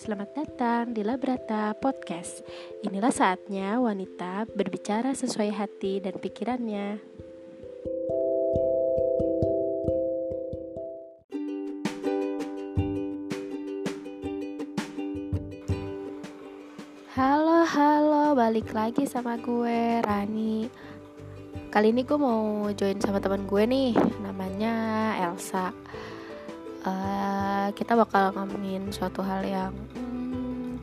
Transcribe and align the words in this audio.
Selamat 0.00 0.32
datang 0.32 0.96
di 0.96 1.04
Labrata 1.04 1.76
Podcast. 1.76 2.40
Inilah 2.80 3.12
saatnya 3.12 3.76
wanita 3.76 4.48
berbicara 4.48 5.12
sesuai 5.12 5.52
hati 5.52 6.00
dan 6.00 6.16
pikirannya. 6.16 6.96
Halo, 17.12 17.68
halo, 17.68 18.32
balik 18.32 18.72
lagi 18.72 19.04
sama 19.04 19.36
gue, 19.36 20.00
Rani. 20.00 20.64
Kali 21.68 21.92
ini 21.92 22.08
gue 22.08 22.16
mau 22.16 22.72
join 22.72 22.96
sama 23.04 23.20
teman 23.20 23.44
gue 23.44 23.68
nih, 23.68 23.92
namanya 24.24 24.72
Elsa 25.28 25.76
kita 27.70 27.96
bakal 27.98 28.34
ngomongin 28.34 28.90
suatu 28.90 29.22
hal 29.22 29.42
yang 29.46 29.74
hmm, 29.94 30.78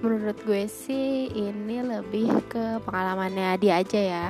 menurut 0.00 0.38
gue 0.46 0.66
sih 0.70 1.30
ini 1.32 1.82
lebih 1.82 2.30
ke 2.46 2.78
pengalamannya 2.82 3.58
dia 3.58 3.82
aja 3.82 4.00
ya. 4.00 4.28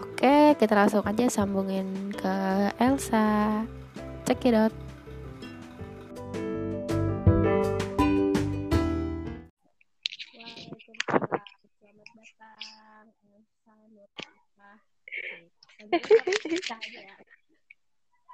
Oke 0.00 0.56
kita 0.56 0.72
langsung 0.76 1.04
aja 1.04 1.28
sambungin 1.28 2.12
ke 2.12 2.36
Elsa. 2.80 3.64
Check 4.24 4.46
it 4.48 4.54
out. 4.54 4.74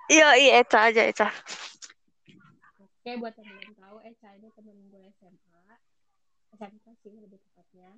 Iya, 0.07 0.29
iya, 0.39 0.53
Eca 0.63 0.79
aja, 0.87 1.03
Eca. 1.03 1.29
Oke, 3.07 3.23
buat 3.23 3.39
yang 3.39 3.47
belum 3.55 3.75
tahu, 3.79 3.97
Eca 4.03 4.35
ini 4.35 4.51
temen 4.51 4.75
gue 4.91 5.07
SMA. 5.23 5.79
SMP 6.59 6.91
sih 7.07 7.15
lebih 7.15 7.39
tepatnya. 7.39 7.95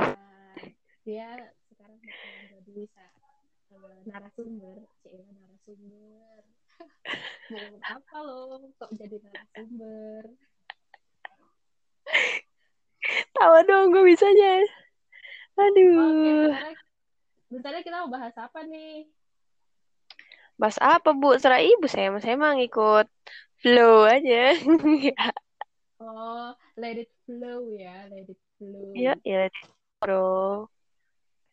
Uh, 0.00 0.56
dia 1.04 1.52
sekarang 1.68 2.00
bakal 2.00 2.32
jadi 2.56 2.88
uh, 2.88 4.00
narasumber. 4.08 4.80
Cila 5.04 5.28
narasumber. 5.28 6.40
Mau 7.52 7.76
apa 7.84 8.16
lo 8.24 8.72
kok 8.80 8.96
jadi 8.96 9.20
narasumber? 9.28 10.22
Tahu 13.36 13.54
dong, 13.68 13.92
gue 13.92 14.04
bisanya. 14.08 14.64
Aduh. 15.60 16.48
Oke, 16.48 16.80
bentar, 17.52 17.76
kita 17.84 18.00
mau 18.00 18.08
bahas 18.08 18.32
apa 18.40 18.64
nih? 18.64 19.04
Bahas 20.56 20.80
apa 20.80 21.12
bu? 21.12 21.36
Serah 21.36 21.60
ibu 21.60 21.84
saya, 21.84 22.08
saya 22.24 22.40
mah 22.40 22.56
ngikut 22.56 23.04
flow 23.62 24.06
aja. 24.06 24.54
oh, 26.02 26.50
let 26.78 26.96
it 26.98 27.10
flow 27.26 27.74
ya, 27.74 28.06
let 28.10 28.26
it 28.30 28.40
flow. 28.58 28.92
Iya, 28.94 29.14
ya 29.26 29.36
let 29.46 29.54
it 29.54 29.68
flow. 30.02 30.70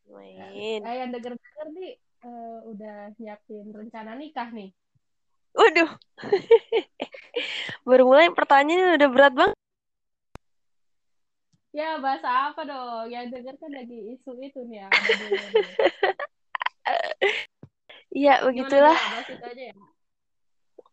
Main. 0.05 0.81
Eh, 0.85 0.95
yang 1.01 1.09
denger-denger 1.11 1.67
nih 1.73 1.91
uh, 2.25 2.59
udah 2.69 3.13
nyiapin 3.17 3.73
rencana 3.73 4.13
nikah 4.13 4.49
nih. 4.53 4.69
Waduh. 5.55 5.91
Baru 7.87 8.03
mulai 8.11 8.29
pertanyaan 8.31 8.99
udah 8.99 9.09
berat 9.09 9.33
banget. 9.33 9.57
Ya, 11.75 11.99
bahasa 11.99 12.31
apa 12.31 12.63
dong? 12.63 13.11
Yang 13.11 13.35
denger 13.35 13.55
kan 13.59 13.71
lagi 13.75 14.15
isu 14.15 14.31
itu 14.39 14.63
nih 14.67 14.85
ya. 14.85 14.89
Iya, 18.15 18.47
begitulah. 18.47 18.95
Ya? 18.95 19.75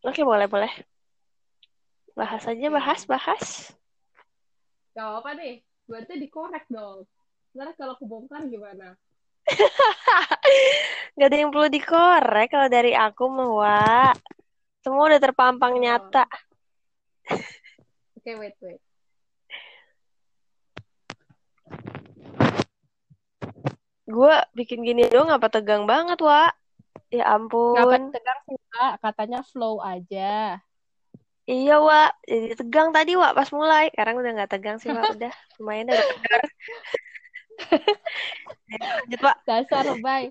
Oke, 0.03 0.27
boleh, 0.27 0.43
boleh. 0.51 0.67
Bahas 2.13 2.45
aja, 2.45 2.67
bahas, 2.69 3.01
bahas. 3.09 3.73
Gak 4.93 5.09
apa 5.25 5.33
nih, 5.33 5.65
berarti 5.89 6.13
dikorek 6.21 6.69
dong. 6.69 7.09
Ntar 7.57 7.73
kalau 7.73 7.97
kebongkar 7.97 8.45
gimana? 8.45 8.93
Gak 11.17 11.27
ada 11.29 11.37
yang 11.41 11.49
perlu 11.49 11.73
dikorek 11.73 12.53
kalau 12.53 12.69
dari 12.69 12.93
aku 12.93 13.25
mah, 13.33 14.13
Semua 14.85 15.09
udah 15.09 15.21
terpampang 15.21 15.73
oh. 15.73 15.81
nyata. 15.81 16.29
Oke, 18.13 18.29
okay, 18.29 18.35
wait, 18.37 18.55
wait. 18.61 18.81
Gue 24.05 24.33
bikin 24.53 24.85
gini 24.85 25.09
dong 25.09 25.33
apa 25.33 25.49
tegang 25.49 25.89
banget, 25.89 26.21
Wak. 26.21 26.53
Ya 27.09 27.25
ampun. 27.33 27.73
Gak 27.73 28.13
tegang 28.13 28.39
sih, 28.45 28.59
Kak. 28.69 29.01
Katanya 29.01 29.41
flow 29.41 29.81
aja. 29.81 30.61
Iya, 31.43 31.75
Wak. 31.83 32.11
Jadi 32.23 32.47
tegang 32.55 32.89
tadi, 32.95 33.11
Wak, 33.19 33.35
pas 33.35 33.49
mulai. 33.51 33.91
Sekarang 33.91 34.15
udah 34.19 34.31
gak 34.43 34.51
tegang 34.51 34.77
sih, 34.79 34.89
Wak. 34.91 35.19
Udah, 35.19 35.33
lumayan 35.59 35.91
udah 35.91 36.05
tegar. 36.07 36.43
Lanjut, 39.03 39.19
Wak. 39.19 39.37
Dasar, 39.43 39.85
bye. 39.99 40.27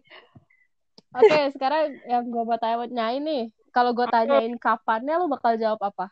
Oke, 1.12 1.40
sekarang 1.52 2.00
yang 2.08 2.24
gue 2.32 2.42
mau 2.42 2.56
tanya 2.56 3.06
ini. 3.12 3.52
Kalau 3.72 3.92
gue 3.92 4.04
tanyain 4.08 4.56
kapannya, 4.56 5.20
lu 5.20 5.28
bakal 5.28 5.60
jawab 5.60 5.80
apa? 5.84 6.08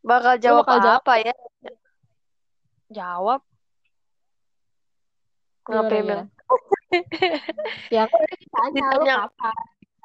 Bakal 0.00 0.40
jawab 0.40 0.64
bakal 0.64 0.78
jawab 0.80 1.00
apa 1.04 1.14
ya? 1.20 1.34
Jawab. 2.88 3.40
Ngapain 5.66 6.06
ya? 6.10 6.20
ya 7.90 8.00
aku 8.06 8.16
tanya 8.54 8.84
lu 8.94 9.04
kapan 9.04 9.56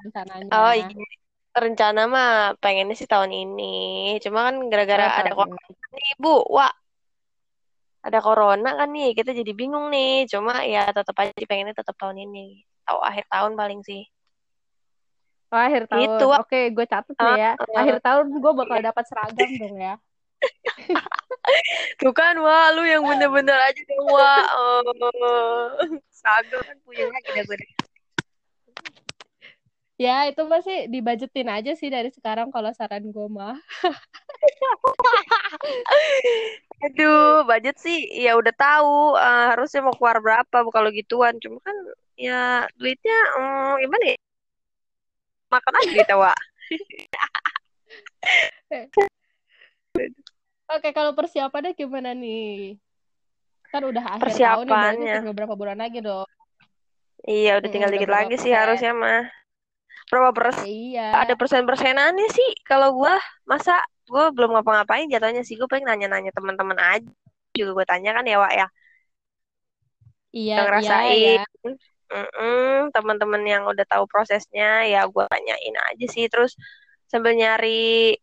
rencananya 0.01 0.49
oh 0.49 0.73
iya 0.73 0.87
rencana 1.51 2.01
mah 2.07 2.31
pengennya 2.63 2.95
sih 2.95 3.09
tahun 3.09 3.31
ini 3.31 4.17
cuma 4.23 4.47
kan 4.47 4.55
gara-gara 4.71 5.19
ada 5.19 5.31
corona 5.35 5.59
nih 5.91 6.15
bu 6.15 6.47
wah 6.47 6.71
ada 8.01 8.19
corona 8.23 8.69
kan 8.79 8.89
nih 8.89 9.11
kita 9.13 9.35
jadi 9.35 9.51
bingung 9.51 9.91
nih 9.91 10.25
cuma 10.31 10.63
ya 10.63 10.87
tetap 10.89 11.13
aja 11.19 11.31
pengennya 11.35 11.75
tetap 11.75 11.93
tahun 11.99 12.23
ini 12.23 12.63
tahu 12.87 12.99
akhir 13.03 13.25
tahun 13.27 13.53
paling 13.59 13.83
sih 13.83 14.07
Oh, 15.51 15.59
akhir 15.59 15.91
tahun. 15.91 16.15
Itu, 16.15 16.25
Oke, 16.31 16.71
gue 16.71 16.85
catat 16.87 17.11
uh, 17.19 17.35
ya. 17.35 17.51
Akhir 17.75 17.99
tahun 17.99 18.39
gue 18.39 18.53
bakal 18.55 18.79
dapat 18.79 19.03
seragam 19.03 19.51
dong 19.51 19.75
ya. 19.83 19.99
Tuh 21.99 22.15
kan, 22.15 22.39
wah, 22.39 22.71
lu 22.71 22.87
yang 22.87 23.03
bener-bener 23.03 23.59
aja 23.59 23.81
dong, 23.83 24.07
wah. 24.07 24.47
Oh. 24.55 25.75
Sago 26.07 26.55
kan 26.63 26.79
punya 26.87 27.11
gede-gede. 27.27 27.67
Ya, 30.01 30.25
itu 30.25 30.41
masih 30.49 30.89
dibajetin 30.89 31.45
aja 31.45 31.77
sih 31.77 31.93
dari 31.93 32.09
sekarang 32.09 32.49
kalau 32.49 32.73
saran 32.73 33.13
gue 33.13 33.27
mah. 33.29 33.53
Aduh, 36.89 37.45
budget 37.45 37.77
sih 37.77 38.09
ya 38.09 38.33
udah 38.33 38.49
tahu 38.57 39.13
uh, 39.13 39.53
harusnya 39.53 39.85
mau 39.85 39.93
keluar 39.93 40.17
berapa 40.17 40.65
kalau 40.73 40.89
gituan. 40.89 41.37
Cuma 41.37 41.61
kan 41.61 41.77
ya 42.17 42.65
duitnya 42.81 43.13
um, 43.37 43.77
gimana 43.77 44.17
ya? 44.17 44.19
Makan 45.53 45.73
aja 45.85 45.93
kita, 45.93 46.17
Wak. 46.17 46.39
Oke, 50.81 50.89
kalau 50.97 51.13
persiapannya 51.13 51.77
gimana 51.77 52.17
nih? 52.17 52.81
Kan 53.69 53.85
udah 53.85 54.17
akhir 54.17 54.33
tahun 54.33 54.65
nih, 54.97 55.21
tinggal 55.21 55.37
berapa 55.37 55.53
bulan 55.53 55.77
lagi 55.77 56.01
dong. 56.01 56.25
Iya, 57.21 57.61
udah 57.61 57.69
tinggal 57.69 57.93
hmm, 57.93 58.01
dikit 58.01 58.09
lagi 58.09 58.33
sih 58.41 58.49
harusnya 58.49 58.97
mah. 58.97 59.40
Berapa 60.11 60.35
persen? 60.35 60.67
Iya. 60.67 61.23
Ada 61.23 61.39
persen-persenannya 61.39 62.27
sih. 62.35 62.49
Kalau 62.67 62.91
gue, 62.99 63.15
masa 63.47 63.79
gue 64.11 64.25
belum 64.35 64.59
ngapa-ngapain 64.59 65.07
jatuhnya 65.07 65.47
sih. 65.47 65.55
Gue 65.55 65.71
paling 65.71 65.87
nanya-nanya 65.87 66.35
teman-teman 66.35 66.75
aja. 66.75 67.07
Juga 67.55 67.71
gue 67.79 67.85
tanya 67.87 68.11
kan 68.19 68.27
ya, 68.27 68.37
Wak 68.43 68.53
ya. 68.53 68.67
Iya, 70.35 70.55
Yang 70.59 70.65
ngerasain. 70.67 71.15
Iya, 71.15 71.31
iya. 71.39 71.45
Mm 72.11 72.91
teman-teman 72.91 73.39
yang 73.47 73.63
udah 73.63 73.87
tahu 73.87 74.03
prosesnya 74.03 74.83
ya 74.83 75.07
gue 75.07 75.23
tanyain 75.31 75.75
aja 75.95 76.05
sih 76.11 76.27
terus 76.27 76.59
sambil 77.07 77.39
nyari 77.39 78.19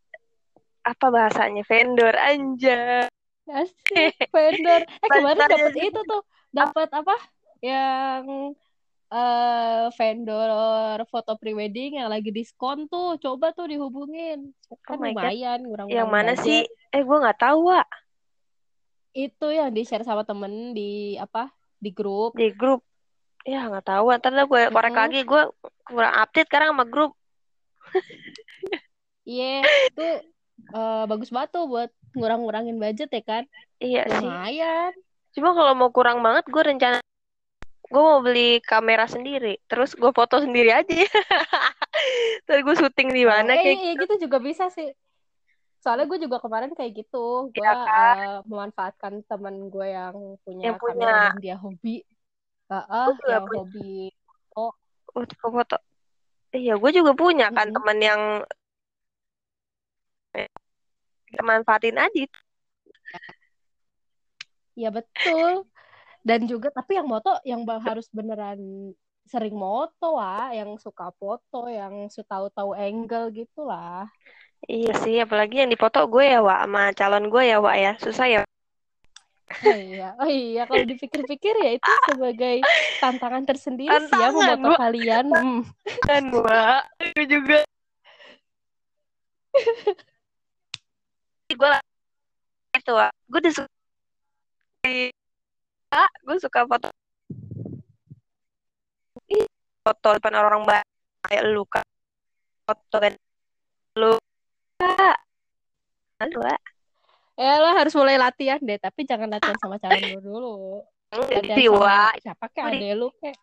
apa 0.85 1.09
bahasanya 1.09 1.65
vendor 1.65 2.13
anja 2.13 3.09
Asik, 3.49 4.29
vendor. 4.29 4.85
Eh 4.85 5.09
kemarin 5.09 5.41
dapat 5.49 5.73
itu 5.81 6.01
tuh, 6.05 6.21
dapat 6.53 6.89
apa? 6.93 7.17
Yang 7.65 8.55
uh, 9.13 9.89
vendor 9.95 11.03
foto 11.09 11.37
prewedding 11.41 12.01
yang 12.01 12.09
lagi 12.13 12.33
diskon 12.33 12.89
tuh. 12.89 13.17
Coba 13.21 13.53
tuh 13.53 13.69
dihubungin. 13.69 14.53
Kan 14.85 15.01
oh 15.01 15.09
lumayan, 15.09 15.65
kurang 15.65 15.87
Yang 15.89 16.09
mana 16.09 16.33
budget. 16.37 16.45
sih? 16.45 16.61
Eh 16.95 17.03
gue 17.05 17.19
nggak 17.19 17.41
tahu, 17.41 17.59
Wak. 17.73 17.89
Itu 19.17 19.49
yang 19.51 19.73
di-share 19.73 20.05
sama 20.07 20.23
temen 20.23 20.73
di 20.73 21.17
apa? 21.17 21.53
Di 21.81 21.91
grup. 21.91 22.37
Di 22.37 22.53
grup. 22.53 22.85
Ya 23.43 23.69
nggak 23.69 23.87
tahu. 23.89 24.13
Ntar 24.15 24.33
gue 24.47 24.63
korek 24.71 24.95
hmm. 24.95 25.03
lagi. 25.03 25.21
Gue 25.25 25.43
kurang 25.85 26.15
update 26.15 26.49
sekarang 26.49 26.77
sama 26.77 26.85
grup. 26.89 27.13
Iya, 29.29 29.61
yeah, 29.61 29.85
itu 29.93 30.09
uh, 30.73 31.05
bagus 31.05 31.29
banget 31.29 31.53
tuh 31.53 31.69
buat 31.69 31.93
ngurang-ngurangin 32.17 32.77
budget 32.81 33.11
ya 33.13 33.23
kan 33.23 33.43
iya 33.79 34.03
Lumayan. 34.07 34.19
sih 34.19 34.29
lumayan 34.29 34.93
cuma 35.37 35.49
kalau 35.55 35.73
mau 35.77 35.91
kurang 35.93 36.19
banget 36.25 36.45
gue 36.49 36.63
rencana 36.63 36.99
gue 37.89 38.03
mau 38.03 38.21
beli 38.21 38.61
kamera 38.61 39.09
sendiri 39.09 39.57
terus 39.65 39.97
gue 39.97 40.13
foto 40.13 40.45
sendiri 40.45 40.71
aja 40.73 40.93
terus 42.47 42.61
gue 42.65 42.75
syuting 42.77 43.09
di 43.17 43.25
mana 43.25 43.53
oh, 43.53 43.57
eh, 43.57 43.63
kayak 43.65 43.79
iya, 43.81 43.93
gitu. 43.97 44.03
gitu 44.05 44.15
juga 44.29 44.39
bisa 44.45 44.69
sih 44.69 44.93
soalnya 45.81 46.05
gue 46.11 46.19
juga 46.29 46.37
kemarin 46.43 46.75
kayak 46.77 46.93
gitu 47.07 47.49
gue 47.49 47.63
Iya 47.65 47.73
kan? 47.73 48.17
uh, 48.19 48.39
memanfaatkan 48.45 49.13
teman 49.25 49.73
gue 49.73 49.87
yang 49.89 50.17
punya 50.45 50.65
Yang 50.69 50.77
punya. 50.83 51.07
kamera 51.09 51.25
dan 51.33 51.39
dia 51.41 51.57
hobi 51.57 51.97
uh, 52.69 52.77
uh, 52.77 53.09
yang 53.25 53.45
punya. 53.47 53.59
hobi 53.65 53.93
oh 54.59 54.73
Oh, 55.17 55.25
foto. 55.25 55.77
Iya, 56.53 56.77
gue 56.81 56.91
juga 56.95 57.13
punya 57.17 57.51
kan 57.51 57.73
teman 57.73 57.99
yang 58.01 58.21
kita 61.29 61.43
manfaatin 61.45 61.97
aja. 61.99 62.25
ya 64.79 64.95
betul 64.95 65.67
dan 66.29 66.45
juga 66.45 66.69
tapi 66.69 67.01
yang 67.01 67.09
moto 67.09 67.33
yang 67.49 67.65
harus 67.81 68.05
beneran 68.13 68.93
sering 69.25 69.57
moto 69.57 70.21
lah 70.21 70.53
yang 70.53 70.77
suka 70.77 71.09
foto 71.17 71.69
yang 71.73 72.13
tahu-tahu 72.13 72.77
angle 72.77 73.33
gitu 73.33 73.65
lah 73.65 74.05
Iya 74.67 74.91
sih, 75.07 75.23
apalagi 75.23 75.63
yang 75.63 75.71
dipoto 75.71 76.03
gue 76.11 76.35
ya, 76.35 76.43
Wak, 76.43 76.67
sama 76.67 76.91
calon 76.91 77.31
gue 77.31 77.47
ya, 77.47 77.63
Wak 77.63 77.77
ya. 77.79 77.93
Susah 78.03 78.27
ya. 78.27 78.41
oh 79.65 79.79
iya 79.79 80.13
oh 80.19 80.27
iya 80.27 80.67
kalau 80.67 80.83
dipikir-pikir 80.83 81.55
ya 81.57 81.71
itu 81.79 81.91
sebagai 82.11 82.61
tantangan 83.01 83.47
tersendiri 83.47 83.89
sih 84.05 84.19
ya 84.19 84.35
Tantangan, 84.35 84.59
memoto 84.59 84.69
Wak. 84.75 84.81
kalian 84.83 85.27
hmm. 85.31 85.61
Kan, 86.05 86.25
Wak. 86.35 86.83
Gue 87.15 87.27
juga. 87.31 87.59
gue 91.55 91.69
lah 91.71 91.81
itu. 92.75 92.93
Gue 93.31 93.39
udah 93.47 93.53
suka 93.55 93.71
Ah, 94.87 95.11
gue 96.29 96.37
suka 96.37 96.69
foto 96.69 96.93
foto 99.81 100.09
depan 100.21 100.37
orang 100.37 100.63
banyak 100.69 100.85
kayak 101.25 101.45
lu 101.49 101.65
kan 101.65 101.85
foto 102.69 102.97
kan 103.01 103.13
lu 103.97 104.13
Kak. 104.79 105.19
Halo, 106.21 106.39
Wak. 106.45 106.61
ya 107.41 107.59
lo 107.59 107.73
harus 107.73 107.95
mulai 107.97 108.21
latihan 108.21 108.61
deh 108.61 108.77
tapi 108.77 109.09
jangan 109.09 109.33
latihan 109.33 109.57
sama 109.57 109.79
calon 109.83 110.05
lu 110.13 110.21
dulu 110.21 110.53
Wak. 111.81 112.21
siapa 112.21 112.45
kek 112.53 112.63
ade 112.69 112.93
lu 112.93 113.09
kek 113.17 113.37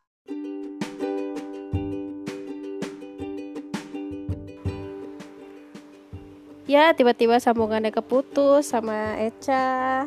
ya 6.69 6.93
tiba-tiba 6.93 7.41
sambungannya 7.41 7.89
keputus 7.89 8.69
sama 8.69 9.17
Eca 9.17 10.05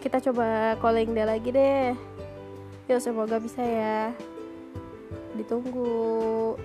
kita 0.00 0.16
coba 0.30 0.76
calling 0.80 1.12
dia 1.12 1.28
lagi 1.28 1.52
deh 1.52 1.92
yuk 2.88 3.00
semoga 3.04 3.36
bisa 3.36 3.60
ya 3.60 4.10
ditunggu 5.36 6.56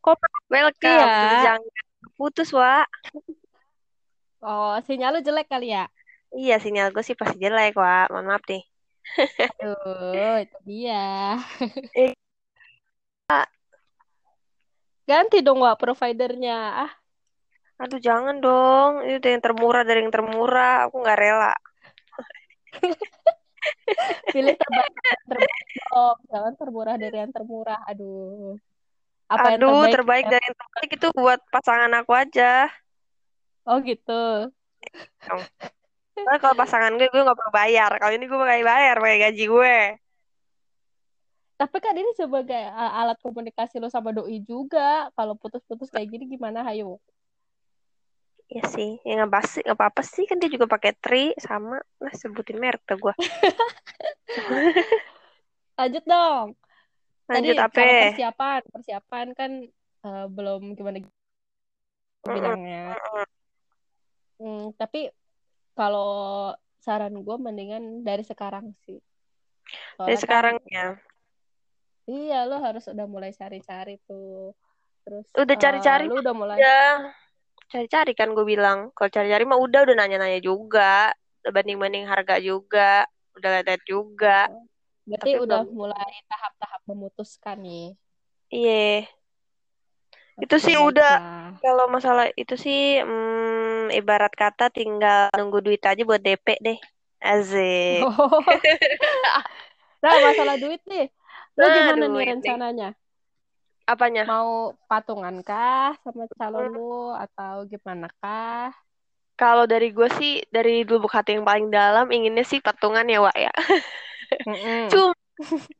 Kok 0.00 0.22
welcome 0.48 0.86
Iya. 0.86 1.42
jangan 1.52 1.62
putus 2.16 2.50
Wak 2.54 2.86
oh 4.40 4.78
sinyal 4.86 5.18
lu 5.18 5.20
jelek 5.20 5.50
kali 5.50 5.74
ya 5.74 5.90
iya 6.32 6.56
sinyal 6.56 6.94
gue 6.94 7.04
sih 7.04 7.18
pasti 7.18 7.36
jelek 7.36 7.76
Wak 7.76 8.08
mohon 8.08 8.30
maaf 8.30 8.42
nih 8.48 8.64
Aduh, 9.38 10.42
itu 10.42 10.58
dia. 10.66 11.38
Eh. 11.94 12.10
Ganti 15.06 15.46
dong, 15.46 15.62
Wak, 15.62 15.78
providernya. 15.78 16.58
Ah, 16.82 16.92
aduh 17.82 18.00
jangan 18.06 18.36
dong 18.44 18.92
itu 19.12 19.26
yang 19.32 19.42
termurah 19.46 19.82
dari 19.88 19.98
yang 20.04 20.12
termurah 20.16 20.72
aku 20.88 20.96
nggak 21.02 21.18
rela 21.22 21.52
pilih 24.32 24.54
terbaik 24.60 24.94
terbaik 25.26 25.66
dong. 25.90 26.16
Jangan 26.30 26.52
termurah 26.60 26.96
dari 27.02 27.16
yang 27.22 27.32
termurah. 27.34 27.78
Aduh. 27.90 28.56
Apa 29.26 29.46
yang 29.54 29.58
aduh 29.58 29.90
terbaik? 29.90 29.94
terbaik 29.94 30.24
dari 30.30 30.44
yang 30.46 30.58
terbaik 30.62 30.90
itu 30.96 31.06
buat 31.18 31.40
pasangan 31.50 31.90
aku 31.98 32.12
aja 32.14 32.70
Oh, 33.66 33.78
gitu. 33.82 34.12
Soalnya 36.22 36.40
kalau 36.42 36.56
pasangan 36.62 36.92
gue 36.98 37.08
gue 37.12 37.22
nggak 37.26 37.38
perlu 37.38 37.52
bayar 37.60 37.90
kalau 38.00 38.12
ini 38.16 38.24
gue 38.30 38.38
pakai 38.42 38.62
bayar 38.70 38.94
pakai 39.02 39.18
gaji 39.24 39.44
gue 39.54 39.76
Tapi 41.60 41.76
kan 41.84 41.94
ini 41.96 42.12
sebagai 42.20 42.62
alat 43.00 43.16
komunikasi 43.24 43.80
lo 43.80 43.88
sama 43.88 44.10
doi 44.12 44.36
juga. 44.44 45.08
Kalau 45.16 45.34
putus-putus 45.40 45.88
kayak 45.88 46.08
gini 46.12 46.24
gimana, 46.34 46.60
hayo? 46.68 47.00
Iya 48.46 48.62
sih, 48.70 49.02
ya 49.02 49.18
nggak 49.18 49.32
pasti 49.34 49.58
nggak 49.66 49.74
apa-apa 49.74 50.02
sih 50.06 50.22
kan 50.30 50.38
dia 50.38 50.46
juga 50.46 50.70
pakai 50.70 50.94
tri 51.02 51.34
sama 51.34 51.82
lah 51.98 52.14
sebutin 52.14 52.62
merek 52.62 52.78
tuh 52.86 52.94
gue. 52.94 53.14
Lanjut 55.78 56.04
dong. 56.06 56.54
Tadi 57.26 57.34
Lanjut 57.34 57.58
apa? 57.58 57.74
kalau 57.74 57.94
persiapan, 58.06 58.60
persiapan 58.70 59.26
kan 59.34 59.50
uh, 60.06 60.26
belum 60.30 60.78
gimana 60.78 61.02
bilangnya. 62.22 62.94
Hmm, 64.38 64.70
tapi 64.78 65.10
kalau 65.74 66.54
saran 66.78 67.18
gue 67.18 67.36
mendingan 67.42 68.06
dari 68.06 68.22
sekarang 68.22 68.70
sih. 68.86 69.02
Dari 69.98 69.98
Soalnya 69.98 70.22
sekarang 70.22 70.54
kan, 70.62 70.70
ya. 70.70 70.88
iya 72.06 72.38
lo 72.46 72.62
harus 72.62 72.86
udah 72.86 73.10
mulai 73.10 73.34
cari-cari 73.34 73.98
tuh. 74.06 74.54
Terus 75.02 75.26
Udah 75.34 75.54
eh, 75.54 75.58
cari-cari 75.58 76.06
lu 76.06 76.22
udah 76.22 76.34
mulai 76.34 76.58
Ya, 76.62 77.10
cari-cari 77.72 78.12
kan 78.18 78.28
gue 78.36 78.46
bilang. 78.46 78.78
Kalau 78.96 79.10
cari-cari 79.10 79.44
mah 79.46 79.58
udah 79.58 79.80
udah 79.86 79.94
nanya-nanya 79.98 80.40
juga, 80.40 81.10
udah 81.42 81.52
banding-banding 81.54 82.04
harga 82.06 82.36
juga, 82.42 83.06
udah 83.36 83.50
lihat 83.66 83.82
juga. 83.86 84.50
berarti 85.06 85.30
Tapi 85.34 85.42
udah 85.44 85.60
belum. 85.62 85.76
mulai 85.78 86.12
tahap-tahap 86.26 86.80
memutuskan 86.90 87.56
nih. 87.62 87.94
Iya, 88.50 89.06
Itu 90.36 90.56
Oke, 90.60 90.64
sih 90.68 90.76
udah. 90.76 91.12
kalau 91.64 91.88
masalah 91.88 92.28
itu 92.36 92.54
sih 92.60 93.00
hmm, 93.00 93.88
ibarat 93.96 94.32
kata 94.36 94.68
tinggal 94.68 95.32
nunggu 95.32 95.64
duit 95.64 95.80
aja 95.80 96.02
buat 96.04 96.20
DP 96.20 96.46
deh. 96.60 96.78
Asik. 97.22 98.04
Oh. 98.04 98.40
Nah, 100.04 100.12
masalah 100.22 100.54
duit 100.60 100.78
nih. 100.86 101.08
Lo 101.56 101.66
gimana 101.72 102.04
Aduh, 102.04 102.14
nih 102.14 102.24
rencananya? 102.36 102.88
Apanya? 103.86 104.26
Mau 104.26 104.74
patungan 104.90 105.46
kah 105.46 105.94
sama 106.02 106.26
calon 106.34 106.74
lu 106.74 107.14
atau 107.14 107.62
gimana 107.70 108.10
kah? 108.18 108.74
Kalau 109.38 109.68
dari 109.68 109.94
gue 109.94 110.08
sih 110.18 110.42
dari 110.50 110.82
lubuk 110.82 111.14
hati 111.14 111.38
yang 111.38 111.46
paling 111.46 111.70
dalam 111.70 112.10
inginnya 112.10 112.42
sih 112.42 112.58
patungan 112.58 113.06
ya, 113.06 113.22
Wak 113.22 113.36
ya. 113.38 113.52
Mm-mm. 114.42 114.88
Cuma, 114.90 115.12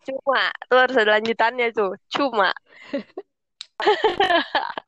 cuma 0.05 0.43
tuh 0.69 0.79
harus 0.79 0.97
ada 1.01 1.17
lanjutannya 1.17 1.73
tuh. 1.73 1.97
Cuma 2.13 2.53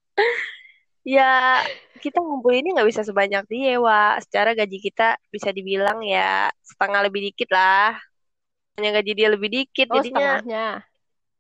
ya 1.17 1.65
kita 1.99 2.21
ngumpulinnya 2.21 2.77
nggak 2.77 2.91
bisa 2.93 3.03
sebanyak 3.03 3.43
dia, 3.51 3.81
Wak. 3.81 4.29
Secara 4.29 4.53
gaji 4.55 4.79
kita 4.79 5.17
bisa 5.33 5.51
dibilang 5.51 6.05
ya 6.05 6.53
setengah 6.63 7.01
lebih 7.09 7.33
dikit 7.33 7.49
lah. 7.51 7.97
Hanya 8.79 9.01
gaji 9.01 9.13
dia 9.17 9.29
lebih 9.33 9.51
dikit, 9.51 9.91
Oh, 9.91 9.99
jadinya 9.99 10.39
setengahnya. 10.39 10.87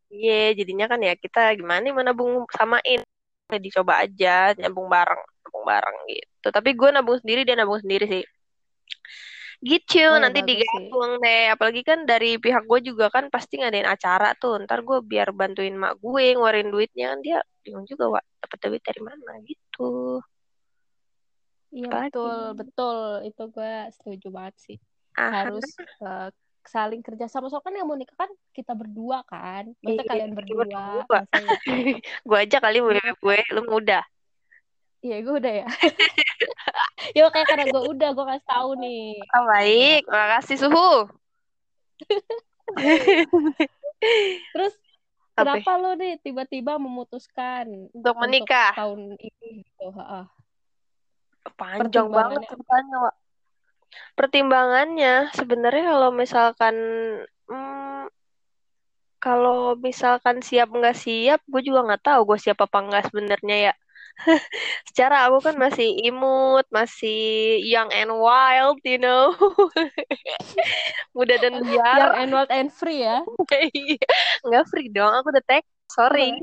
Iya, 0.09 0.57
jadinya 0.59 0.87
kan 0.89 1.01
ya 1.05 1.13
kita 1.15 1.41
gimana 1.59 1.81
nih 1.85 1.93
mau 1.93 2.05
nabung 2.05 2.33
samain. 2.57 3.01
Ya, 3.49 3.57
dicoba 3.57 4.05
aja 4.05 4.53
nabung 4.61 4.89
bareng, 4.93 5.23
nabung 5.45 5.65
bareng 5.65 5.97
gitu. 6.13 6.47
Tapi 6.53 6.71
gue 6.77 6.89
nabung 6.93 7.17
sendiri, 7.21 7.41
dia 7.49 7.57
nabung 7.57 7.81
sendiri 7.81 8.05
sih. 8.05 8.25
Gitu, 9.59 9.99
Oh, 10.07 10.15
ya 10.15 10.23
nanti 10.23 10.39
bagus 10.39 10.55
sih. 10.55 10.55
digabung 10.55 11.11
deh. 11.25 11.45
Apalagi 11.51 11.83
kan 11.83 11.99
dari 12.07 12.39
pihak 12.39 12.63
gue 12.71 12.81
juga 12.89 13.11
kan 13.11 13.27
pasti 13.33 13.59
ngadain 13.59 13.89
acara 13.89 14.37
tuh. 14.39 14.63
Ntar 14.65 14.85
gue 14.87 14.99
biar 15.03 15.29
bantuin 15.35 15.75
mak 15.75 15.99
gue 15.99 16.25
ngeluarin 16.37 16.69
duitnya 16.71 17.11
kan 17.13 17.21
dia 17.27 17.39
bingung 17.65 17.85
juga, 17.89 18.05
Wak. 18.21 18.25
Dapat 18.45 18.59
duit 18.69 18.83
dari 18.85 19.01
mana 19.03 19.33
gitu. 19.45 20.23
Iya 21.69 21.89
betul, 22.09 22.39
betul. 22.57 22.99
Itu 23.29 23.43
gue 23.53 23.73
setuju 23.97 24.27
banget 24.33 24.55
sih. 24.61 24.77
Ah, 25.19 25.31
Harus 25.45 25.67
eh, 26.01 26.29
saling 26.69 27.01
kerja 27.01 27.25
sama. 27.27 27.49
Soalnya 27.49 27.65
kan 27.65 27.75
yang 27.81 27.87
mau 27.89 27.97
nikah 27.97 28.15
kan 28.15 28.31
kita 28.53 28.77
berdua 28.77 29.25
kan. 29.25 29.73
Maksudnya 29.81 30.05
Iya, 30.05 30.11
kalian 30.13 30.33
berdua. 30.37 30.65
berdua. 30.69 31.19
Gue 32.29 32.39
aja 32.39 32.59
kali 32.61 32.85
mau 32.85 32.93
bebek 32.93 33.17
gue, 33.19 33.39
lu 33.57 33.61
mau 33.65 33.81
udah. 33.81 34.05
Iya, 34.99 35.17
gue 35.23 35.35
udah 35.39 35.53
ya. 35.65 35.67
ya 37.17 37.23
kayak 37.31 37.49
karena 37.49 37.65
gue 37.71 37.83
udah, 37.87 38.09
gue 38.13 38.25
kasih 38.35 38.47
tahu 38.51 38.71
nih. 38.83 39.15
Oh, 39.31 39.45
baik, 39.47 40.03
makasih 40.11 40.57
suhu. 40.59 40.93
Terus 44.55 44.75
Apa? 45.39 45.55
kenapa 45.55 45.73
lo 45.79 45.95
nih 45.95 46.19
tiba-tiba 46.19 46.83
memutuskan 46.83 47.91
Untuk 47.95 48.15
menikah. 48.19 48.75
tahun 48.75 49.15
ini 49.19 49.63
gitu? 49.63 49.87
Heeh. 49.95 50.25
Panjang 51.55 52.11
banget 52.11 52.43
ceritanya. 52.51 53.15
Pertimbangannya 54.19 55.33
sebenarnya 55.35 55.85
kalau 55.95 56.11
misalkan 56.11 56.77
hmm, 57.49 58.07
kalau 59.19 59.75
misalkan 59.75 60.39
siap 60.41 60.71
nggak 60.71 60.95
siap, 60.95 61.43
gue 61.51 61.63
juga 61.63 61.83
nggak 61.91 62.03
tahu 62.07 62.21
gue 62.35 62.39
siap 62.39 62.63
apa 62.63 62.79
nggak 62.87 63.05
sebenarnya 63.11 63.57
ya. 63.71 63.75
Secara 64.91 65.31
aku 65.31 65.39
kan 65.43 65.55
masih 65.59 65.95
imut, 66.07 66.67
masih 66.71 67.59
young 67.67 67.91
and 67.95 68.11
wild, 68.15 68.79
you 68.87 68.99
know. 68.99 69.35
Muda 71.15 71.35
dan 71.39 71.63
liar. 71.63 72.15
and 72.19 72.31
wild 72.31 72.51
and 72.51 72.71
free 72.71 73.03
ya. 73.03 73.23
Iya. 73.75 74.07
Nggak 74.47 74.65
free 74.71 74.91
dong, 74.91 75.13
aku 75.19 75.35
udah 75.35 75.45
tag. 75.47 75.65
Sorry. 75.91 76.35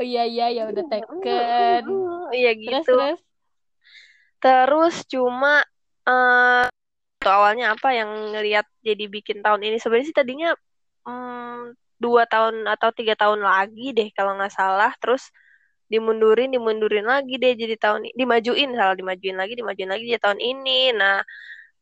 oh 0.00 0.04
iya 0.04 0.24
iya 0.24 0.46
ya 0.52 0.62
udah 0.68 0.84
taken 0.88 1.84
iya 2.32 2.50
gitu 2.56 2.72
terus 2.72 2.86
terus 2.88 3.18
cuma 5.10 5.64
eh 6.06 6.66
tuh 7.22 7.32
awalnya 7.32 7.74
apa 7.74 7.88
yang 7.90 8.10
ngelihat 8.36 8.66
jadi 8.86 9.04
bikin 9.10 9.42
tahun 9.42 9.60
ini? 9.66 9.76
Sebenarnya 9.82 10.06
sih 10.06 10.16
tadinya 10.16 10.50
hmm, 11.08 11.74
dua 11.98 12.22
tahun 12.28 12.68
atau 12.68 12.92
tiga 12.94 13.18
tahun 13.18 13.40
lagi 13.42 13.90
deh 13.96 14.08
kalau 14.14 14.38
nggak 14.38 14.54
salah. 14.54 14.92
Terus 15.02 15.28
dimundurin 15.86 16.50
dimundurin 16.54 17.06
lagi 17.06 17.38
deh 17.38 17.54
jadi 17.54 17.78
tahun 17.78 18.10
ini 18.10 18.14
dimajuin 18.18 18.70
salah 18.74 18.94
dimajuin 18.98 19.36
lagi 19.38 19.54
dimajuin 19.58 19.90
lagi 19.90 20.04
jadi 20.10 20.20
tahun 20.22 20.40
ini. 20.42 20.80
Nah 20.94 21.22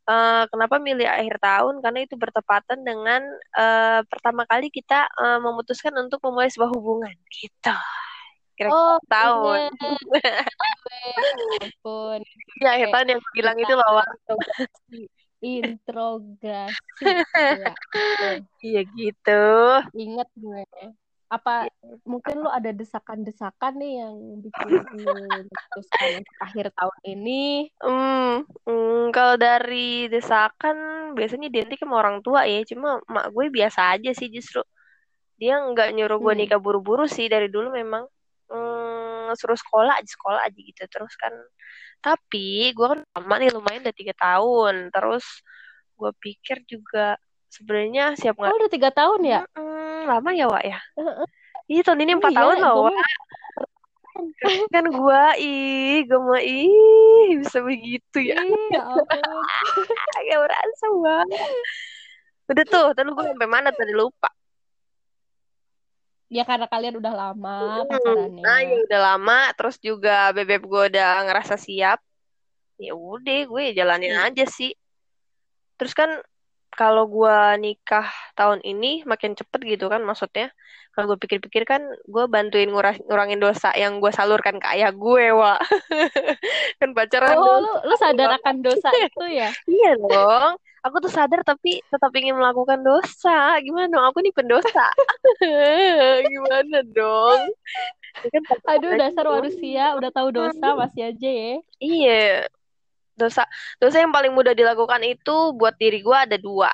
eh, 0.08 0.44
kenapa 0.52 0.76
milih 0.80 1.08
akhir 1.08 1.36
tahun? 1.40 1.74
Karena 1.84 2.00
itu 2.06 2.14
bertepatan 2.16 2.78
dengan 2.84 3.22
eh, 3.56 4.00
pertama 4.08 4.44
kali 4.48 4.68
kita 4.72 5.08
eh, 5.20 5.38
memutuskan 5.44 5.92
untuk 6.00 6.20
memulai 6.24 6.48
sebuah 6.52 6.72
hubungan 6.72 7.14
gitu 7.32 7.76
kira-kira 8.54 8.74
oh 8.74 8.96
tahun 9.10 9.70
ya 9.78 11.16
ampun 11.62 12.20
ya 12.62 12.86
tahun 12.90 13.06
yang 13.14 13.20
bilang 13.34 13.56
kita 13.58 13.66
itu 13.66 13.74
loh 13.74 13.90
Wak. 13.98 14.08
introgasi 14.08 15.00
introgasi 15.44 17.04
ya 17.04 17.72
iya 18.62 18.80
gitu 18.94 19.44
inget 19.94 20.28
gue 20.38 20.64
apa 21.34 21.66
mungkin 22.06 22.46
lu 22.46 22.50
ada 22.52 22.70
desakan-desakan 22.70 23.74
nih 23.80 24.06
yang 24.06 24.14
bikin 24.38 24.70
memutuskan 25.02 26.22
akhir 26.38 26.70
tahun 26.78 27.00
ini 27.10 27.66
Hmm, 27.82 28.46
hmm, 28.66 29.10
kalau 29.10 29.34
dari 29.34 30.06
desakan 30.06 31.10
biasanya 31.18 31.50
identik 31.50 31.82
sama 31.82 32.02
orang 32.02 32.18
tua 32.22 32.46
ya. 32.46 32.62
Cuma 32.66 32.98
mak 33.06 33.30
gue 33.34 33.46
biasa 33.50 33.94
aja 33.98 34.10
sih 34.14 34.30
justru. 34.30 34.62
Dia 35.38 35.58
nggak 35.58 35.94
nyuruh 35.94 36.18
gue 36.22 36.32
hmm. 36.34 36.40
nikah 36.46 36.60
buru-buru 36.62 37.06
sih 37.06 37.26
dari 37.26 37.50
dulu 37.50 37.74
memang. 37.74 38.06
Hmm, 38.54 39.34
suruh 39.34 39.58
sekolah 39.58 39.98
aja 39.98 40.06
sekolah 40.06 40.40
aja 40.46 40.54
gitu 40.54 40.82
terus 40.86 41.10
kan. 41.18 41.34
Tapi 41.98 42.70
gue 42.70 42.86
kan 42.86 43.00
lama 43.18 43.34
nih 43.42 43.50
lumayan 43.50 43.82
udah 43.82 43.96
tiga 43.96 44.14
tahun. 44.14 44.94
Terus 44.94 45.26
gue 45.98 46.10
pikir 46.22 46.62
juga 46.64 47.18
sebenarnya 47.50 48.14
siap 48.14 48.38
oh 48.38 48.46
nggak? 48.46 48.54
udah 48.62 48.70
tiga 48.70 48.90
tahun 48.90 49.20
ya 49.22 49.40
Hmm, 49.54 50.06
lama 50.06 50.30
ya 50.34 50.46
Wak 50.50 50.62
ya. 50.62 50.78
Heeh. 50.98 51.26
Iya 51.64 51.80
tahun 51.86 52.02
ini 52.04 52.12
empat 52.18 52.32
tahun 52.34 52.56
loh 52.60 52.72
gue 52.74 52.84
Wak. 52.86 52.94
mah 52.94 53.08
Kan 54.74 54.84
gue 54.90 55.22
ih 55.42 56.06
gue 56.06 56.20
mau 56.22 56.38
ih 56.38 57.34
bisa 57.42 57.58
begitu 57.62 58.18
ya. 58.22 58.38
iya 58.42 58.80
ampun 58.82 59.22
Gak 60.14 60.38
berasa 60.42 60.86
banget. 61.02 61.50
Udah 62.44 62.64
tuh, 62.68 62.86
tadi 62.92 63.08
gue 63.08 63.24
sampai 63.24 63.48
mana 63.48 63.70
tadi 63.72 63.92
lupa. 63.96 64.28
Ya 66.34 66.42
karena 66.42 66.66
kalian 66.66 66.98
udah 66.98 67.14
lama 67.14 67.58
Hmm, 67.78 67.86
pacarannya 67.86 68.42
Nah, 68.42 68.58
ya 68.58 68.76
udah 68.82 69.00
lama, 69.14 69.38
terus 69.54 69.78
juga 69.78 70.34
bebek 70.34 70.66
gue 70.66 70.82
udah 70.90 71.30
ngerasa 71.30 71.54
siap. 71.54 72.02
Ya 72.74 72.90
udah, 72.98 73.46
gue 73.46 73.62
jalanin 73.70 74.18
Hmm. 74.18 74.26
aja 74.26 74.42
sih. 74.50 74.74
Terus 75.78 75.94
kan 75.94 76.10
kalau 76.74 77.06
gue 77.06 77.38
nikah 77.62 78.10
tahun 78.34 78.58
ini 78.66 79.06
makin 79.06 79.38
cepet 79.38 79.62
gitu 79.62 79.86
kan 79.86 80.02
maksudnya. 80.02 80.50
Kalau 80.90 81.14
gue 81.14 81.18
pikir-pikir 81.18 81.62
kan 81.62 81.82
gue 81.86 82.24
bantuin 82.26 82.66
ngurang- 82.66 83.02
ngurangin 83.06 83.38
dosa 83.38 83.70
yang 83.74 84.02
gue 84.02 84.10
salurkan 84.10 84.58
ke 84.58 84.66
ayah 84.74 84.90
gue, 84.90 85.24
Wak. 85.30 85.58
kan 86.82 86.90
pacaran 86.94 87.34
oh 87.34 87.42
dosa. 87.42 87.62
lu 87.62 87.72
lu 87.86 87.94
sadar 87.94 88.30
akan 88.42 88.56
dosa 88.58 88.88
itu 88.90 89.24
ya 89.30 89.50
Iya 89.70 89.92
dong. 90.02 90.58
Aku 90.84 91.00
tuh 91.00 91.08
sadar 91.08 91.40
tapi 91.40 91.80
tetap 91.88 92.12
ingin 92.12 92.36
melakukan 92.36 92.84
dosa. 92.84 93.56
Gimana 93.64 93.88
dong? 93.88 94.04
Aku 94.12 94.20
nih 94.20 94.34
pendosa. 94.36 94.84
Gimana 96.32 96.78
dong? 96.92 97.40
Kan 98.14 98.42
aduh 98.68 98.92
dasar 98.94 99.26
manusia 99.26 99.96
udah 99.98 100.10
tahu 100.14 100.28
dosa 100.30 100.76
masih 100.78 101.10
aja 101.10 101.30
ya 101.30 101.56
Iya. 101.82 102.46
Dosa 103.16 103.42
dosa 103.80 103.96
yang 103.98 104.12
paling 104.14 104.30
mudah 104.36 104.52
dilakukan 104.52 105.02
itu 105.02 105.56
buat 105.56 105.74
diri 105.80 106.04
gue 106.04 106.14
ada 106.14 106.36
dua. 106.36 106.70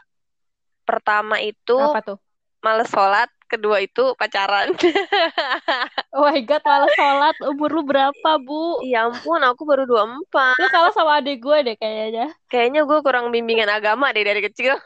Pertama 0.85 1.39
itu 1.39 1.79
apa 1.79 2.03
tuh 2.03 2.19
males 2.61 2.91
sholat. 2.91 3.31
Kedua 3.51 3.83
itu 3.83 4.15
pacaran. 4.15 4.71
oh 6.15 6.23
my 6.23 6.39
god 6.47 6.63
malah 6.63 6.87
sholat 6.95 7.35
umur 7.43 7.67
lu 7.75 7.83
berapa 7.83 8.31
bu 8.39 8.79
Ya 8.87 9.11
ampun, 9.11 9.43
aku 9.43 9.67
baru 9.67 9.91
24. 9.91 10.55
lu 10.55 10.67
kalah 10.71 10.93
sama 10.95 11.19
adik 11.19 11.43
gue 11.43 11.59
deh 11.67 11.75
kayaknya 11.75 12.31
Kayaknya 12.47 12.87
gue 12.87 12.99
kurang 13.03 13.35
bimbingan 13.35 13.67
agama 13.67 14.15
deh 14.15 14.23
dari 14.23 14.39
kecil. 14.41 14.79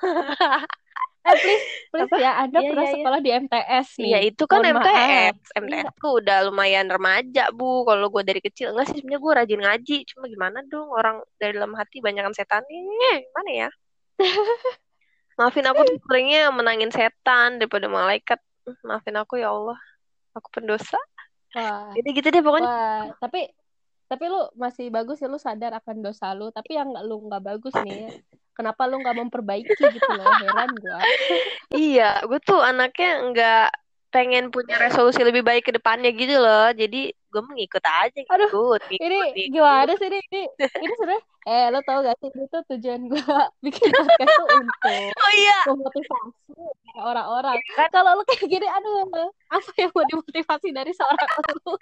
eh 1.25 1.37
please 1.41 1.65
please 1.89 2.05
Apa? 2.13 2.17
ya 2.21 2.33
anda 2.37 2.61
Iya, 2.61 2.69
pernah 2.69 2.85
iya, 2.85 2.89
iya. 2.93 2.97
sekolah 3.01 3.21
di 3.21 3.31
MTS 3.33 3.89
nih 3.97 4.09
Iya 4.09 4.19
itu 4.29 4.45
kan 4.45 4.59
Mohon 4.61 4.73
maaf. 4.73 4.85
MTS. 4.85 5.37
Iya. 5.41 5.57
MTS 5.61 5.89
ku 5.97 6.09
udah 6.21 6.39
lumayan 6.45 6.87
remaja 6.89 7.45
bu. 7.53 7.85
Kalau 7.85 8.07
gue 8.09 8.23
dari 8.25 8.41
kecil 8.41 8.73
enggak 8.73 8.89
sih 8.89 9.01
sebenarnya 9.01 9.21
gue 9.21 9.33
rajin 9.37 9.61
ngaji. 9.61 9.97
Cuma 10.09 10.25
gimana 10.29 10.59
dong 10.65 10.89
orang 10.89 11.21
dari 11.37 11.53
dalam 11.53 11.73
hati 11.77 12.01
banyakan 12.01 12.33
setannya. 12.33 13.13
Gimana 13.25 13.51
ya? 13.53 13.69
Maafin 15.35 15.67
aku 15.67 15.81
tuh 15.83 15.97
seringnya 16.07 16.53
menangin 16.53 16.93
setan 16.93 17.57
daripada 17.59 17.89
malaikat. 17.91 18.39
Maafin 18.83 19.17
aku 19.17 19.37
ya 19.37 19.51
Allah. 19.51 19.79
Aku 20.33 20.49
pendosa. 20.51 20.99
wah 21.55 21.93
Jadi 21.95 22.09
gitu 22.13 22.29
deh 22.29 22.43
pokoknya. 22.43 22.67
Wah, 22.67 23.05
tapi 23.19 23.47
tapi 24.05 24.25
lu 24.29 24.41
masih 24.55 24.91
bagus 24.91 25.19
ya 25.19 25.27
lu 25.27 25.39
sadar 25.39 25.73
akan 25.75 26.03
dosa 26.03 26.33
lu. 26.33 26.51
Tapi 26.51 26.75
yang 26.75 26.91
nggak- 26.91 27.07
lu 27.07 27.17
nggak 27.25 27.45
bagus 27.45 27.75
nih, 27.81 28.11
kenapa 28.53 28.85
lu 28.85 28.99
nggak 28.99 29.17
memperbaiki 29.17 29.73
gitu 29.75 30.11
loh? 30.13 30.27
Heran 30.29 30.71
gua. 30.79 31.01
Iya, 31.75 32.23
gue 32.23 32.39
tuh 32.39 32.61
anaknya 32.61 33.11
nggak 33.31 33.67
pengen 34.15 34.55
punya 34.55 34.79
resolusi 34.79 35.27
lebih 35.27 35.43
baik 35.43 35.67
ke 35.67 35.73
depannya 35.75 36.15
gitu 36.15 36.39
loh. 36.39 36.71
Jadi 36.71 37.11
gue 37.11 37.43
mengikut 37.43 37.83
aja 37.83 38.15
Aduh, 38.31 38.47
ngikut, 38.47 38.83
ngikut, 38.87 39.03
Ini 39.03 39.19
ngikut. 39.35 39.51
gimana 39.51 39.93
sih 39.99 40.07
ini? 40.07 40.19
Ini, 40.23 40.43
ini 40.55 40.93
sebenarnya, 40.95 41.23
eh 41.45 41.65
lo 41.75 41.81
tau 41.83 41.99
gak 41.99 42.15
sih 42.23 42.31
ini 42.31 42.45
tuh 42.47 42.63
tujuan 42.71 43.03
gua 43.11 43.39
bikin 43.65 43.91
podcast 43.91 44.31
tuh 44.39 44.47
untuk 44.55 44.79
Oh 45.27 45.33
iya, 45.35 45.59
memotivasi 45.67 46.63
orang-orang. 47.05 47.61
kan? 47.77 47.89
Kalau 47.93 48.17
lu 48.17 48.25
kayak 48.25 48.49
gini, 48.49 48.67
aduh, 48.67 49.29
apa 49.53 49.71
yang 49.77 49.91
mau 49.93 50.05
dimotivasi 50.09 50.69
dari 50.73 50.93
seorang 50.97 51.31
lu? 51.61 51.77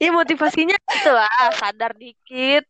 Iya 0.00 0.10
motivasinya 0.10 0.76
gitu 0.76 1.10
lah, 1.12 1.52
sadar 1.60 1.92
dikit. 1.94 2.64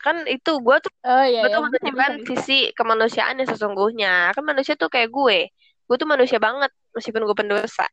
Kan 0.00 0.28
itu 0.28 0.52
gue 0.60 0.76
tuh 0.84 0.92
Oh 1.04 1.24
iya, 1.24 1.44
gue 1.44 1.50
ya, 1.50 1.56
tuh 1.56 1.62
bisa, 1.64 1.68
menunjukkan 1.80 2.12
bisa, 2.12 2.20
bisa. 2.20 2.28
sisi 2.40 2.58
kemanusiaan 2.76 3.40
yang 3.40 3.48
sesungguhnya. 3.48 4.14
Kan 4.32 4.44
manusia 4.46 4.78
tuh 4.78 4.88
kayak 4.88 5.10
gue. 5.10 5.50
Gue 5.84 5.96
tuh 5.98 6.08
manusia 6.08 6.38
banget 6.38 6.70
meskipun 6.94 7.24
gue 7.26 7.36
pendosa. 7.36 7.88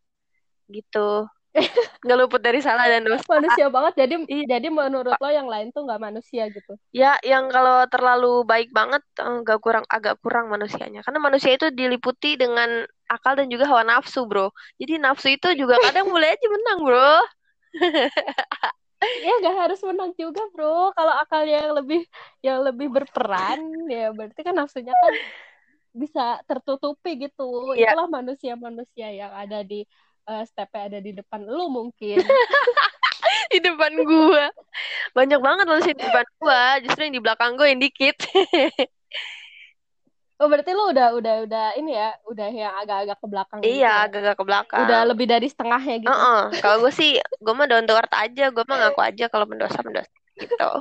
Gitu. 0.68 1.10
Nggak 2.08 2.18
luput 2.18 2.42
dari 2.42 2.64
salah 2.64 2.88
dan 2.88 3.04
dosa. 3.04 3.24
Manusia 3.28 3.68
banget, 3.68 3.94
jadi 4.00 4.16
Iya. 4.24 4.46
jadi 4.58 4.68
menurut 4.72 5.16
lo 5.20 5.30
yang 5.30 5.52
lain 5.52 5.70
tuh 5.76 5.84
nggak 5.84 6.02
manusia 6.02 6.48
gitu. 6.48 6.80
Ya, 6.96 7.20
yang 7.28 7.52
kalau 7.52 7.84
terlalu 7.92 8.48
baik 8.48 8.72
banget 8.72 9.04
eh, 9.20 9.44
agak 9.44 9.60
kurang 9.60 9.86
agak 9.92 10.16
kurang 10.24 10.48
manusianya. 10.48 11.04
Karena 11.04 11.20
manusia 11.20 11.52
itu 11.52 11.68
diliputi 11.70 12.40
dengan 12.40 12.88
akal 13.12 13.36
dan 13.36 13.52
juga 13.52 13.68
hawa 13.68 13.84
nafsu, 13.84 14.24
Bro. 14.24 14.56
Jadi 14.80 14.98
nafsu 15.04 15.36
itu 15.36 15.52
juga 15.60 15.76
kadang 15.84 16.08
boleh 16.08 16.32
aja 16.32 16.48
menang, 16.48 16.80
Bro. 16.88 17.14
Ya 19.02 19.34
nggak 19.42 19.58
harus 19.66 19.82
menang 19.82 20.14
juga 20.14 20.46
bro. 20.54 20.94
Kalau 20.94 21.14
akalnya 21.18 21.66
yang 21.66 21.74
lebih 21.74 22.02
yang 22.46 22.60
lebih 22.62 22.88
berperan, 22.94 23.58
ya 23.90 24.14
berarti 24.14 24.46
kan 24.46 24.54
nafsunya 24.54 24.94
kan 24.94 25.14
bisa 25.90 26.38
tertutupi 26.46 27.18
gitu. 27.18 27.74
Iya. 27.74 27.92
Itulah 27.92 28.08
manusia-manusia 28.08 29.10
yang 29.10 29.34
ada 29.34 29.66
di 29.66 29.90
eh, 30.28 30.44
stepnya 30.50 30.82
ada 30.92 31.00
di 31.02 31.12
depan 31.16 31.42
lu 31.46 31.72
mungkin. 31.72 32.22
Di 33.52 33.60
depan 33.60 33.92
gua. 34.08 34.48
Banyak 35.12 35.40
banget 35.44 35.66
manusia 35.68 35.92
di 35.92 36.04
depan 36.04 36.24
gua, 36.40 36.80
justru 36.84 37.08
yang 37.08 37.16
di 37.20 37.24
belakang 37.24 37.60
gua 37.60 37.68
yang 37.68 37.80
dikit. 37.84 38.16
Oh 40.42 40.50
berarti 40.50 40.74
lu 40.74 40.90
udah 40.90 41.14
udah 41.14 41.36
udah 41.46 41.66
ini 41.78 41.94
ya, 41.94 42.18
udah 42.26 42.50
yang 42.50 42.74
agak-agak 42.82 43.18
ke 43.22 43.28
belakang 43.30 43.58
gitu 43.62 43.78
Iya, 43.78 43.86
ya. 43.86 43.94
agak-agak 44.10 44.36
ke 44.42 44.46
belakang. 44.50 44.82
Udah 44.90 45.00
lebih 45.06 45.30
dari 45.30 45.46
setengahnya 45.46 45.96
gitu. 46.02 46.10
Heeh. 46.10 46.42
Kalau 46.66 46.78
gue 46.82 46.90
sih, 46.90 47.12
gue 47.22 47.54
mah 47.54 47.70
down 47.70 47.86
to 47.86 47.94
earth 47.94 48.10
aja. 48.10 48.50
Gue 48.50 48.66
mah 48.66 48.78
ngaku 48.82 49.02
aja 49.06 49.26
kalau 49.30 49.46
mendosa 49.46 49.78
mendosa 49.86 50.10
gitu. 50.42 50.72